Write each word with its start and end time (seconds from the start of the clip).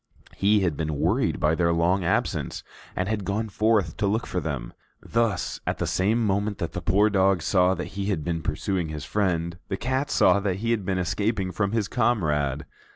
He 0.35 0.61
had 0.61 0.75
been 0.75 0.97
worried 0.99 1.39
by 1.39 1.53
their 1.53 1.71
long 1.71 2.03
absence 2.03 2.63
and 2.95 3.07
had 3.07 3.23
gone 3.23 3.49
forth 3.49 3.97
to 3.97 4.07
look 4.07 4.25
for 4.25 4.39
them. 4.39 4.73
Thus, 4.99 5.59
at 5.67 5.77
the 5.77 5.85
same 5.85 6.25
moment 6.25 6.57
that 6.57 6.71
the 6.71 6.81
poor 6.81 7.11
dog 7.11 7.43
saw 7.43 7.75
that 7.75 7.89
he 7.93 8.07
had 8.07 8.23
been 8.23 8.41
pursuing 8.41 8.87
his 8.89 9.05
friend, 9.05 9.59
the 9.67 9.77
cat 9.77 10.09
saw 10.09 10.39
that 10.39 10.55
he 10.55 10.71
had 10.71 10.85
been 10.87 10.97
escaping 10.97 11.51
from 11.51 11.71
his 11.71 11.87
comrade. 11.87 12.65